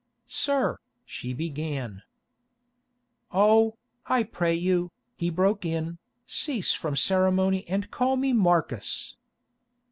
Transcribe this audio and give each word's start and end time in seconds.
"Sir," 0.25 0.79
she 1.05 1.31
began—— 1.31 2.01
"Oh, 3.31 3.77
I 4.07 4.23
pray 4.23 4.55
you," 4.55 4.89
he 5.15 5.29
broke 5.29 5.63
in, 5.63 5.99
"cease 6.25 6.73
from 6.73 6.95
ceremony 6.95 7.67
and 7.67 7.91
call 7.91 8.15
me 8.17 8.33
Marcus!" 8.33 9.15